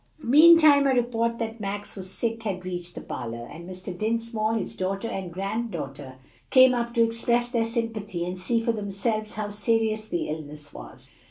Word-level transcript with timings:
Meantime 0.23 0.87
a 0.87 0.95
report 0.95 1.37
that 1.37 1.59
Max 1.59 1.95
was 1.95 2.09
sick 2.09 2.41
had 2.41 2.65
reached 2.65 2.95
the 2.95 3.01
parlor, 3.01 3.45
and 3.45 3.69
Mr. 3.69 3.95
Dinsmore, 3.95 4.55
his 4.55 4.75
daughter, 4.75 5.07
and 5.07 5.31
granddaughter 5.31 6.15
came 6.49 6.73
up 6.73 6.95
to 6.95 7.03
express 7.03 7.49
their 7.51 7.63
sympathy 7.63 8.25
and 8.25 8.39
see 8.39 8.59
for 8.59 8.71
themselves 8.71 9.35
how 9.35 9.49
serious 9.49 10.07
the 10.07 10.27
illness 10.27 10.73
was. 10.73 11.07